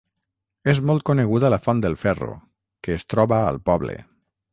És 0.71 0.79
molt 0.91 1.03
coneguda 1.09 1.51
la 1.53 1.59
Font 1.65 1.83
del 1.83 1.97
Ferro, 2.05 2.31
que 2.87 2.95
es 3.01 3.05
troba 3.15 3.39
al 3.51 3.61
poble. 3.71 3.99